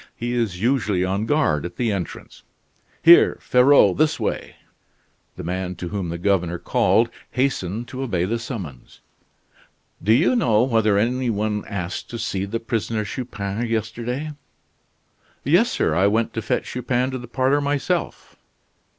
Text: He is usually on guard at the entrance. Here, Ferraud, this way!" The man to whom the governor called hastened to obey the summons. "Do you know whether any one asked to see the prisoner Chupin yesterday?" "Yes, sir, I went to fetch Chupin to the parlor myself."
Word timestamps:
He 0.15 0.33
is 0.33 0.59
usually 0.59 1.05
on 1.05 1.27
guard 1.27 1.63
at 1.63 1.75
the 1.75 1.91
entrance. 1.91 2.41
Here, 3.03 3.37
Ferraud, 3.39 3.99
this 3.99 4.19
way!" 4.19 4.55
The 5.35 5.43
man 5.43 5.75
to 5.75 5.89
whom 5.89 6.09
the 6.09 6.17
governor 6.17 6.57
called 6.57 7.11
hastened 7.29 7.87
to 7.89 8.01
obey 8.01 8.25
the 8.25 8.39
summons. 8.39 9.01
"Do 10.01 10.11
you 10.11 10.35
know 10.35 10.63
whether 10.63 10.97
any 10.97 11.29
one 11.29 11.63
asked 11.67 12.09
to 12.09 12.17
see 12.17 12.45
the 12.45 12.59
prisoner 12.59 13.05
Chupin 13.05 13.67
yesterday?" 13.67 14.31
"Yes, 15.43 15.69
sir, 15.69 15.93
I 15.93 16.07
went 16.07 16.33
to 16.33 16.41
fetch 16.41 16.65
Chupin 16.71 17.11
to 17.11 17.19
the 17.19 17.27
parlor 17.27 17.61
myself." 17.61 18.35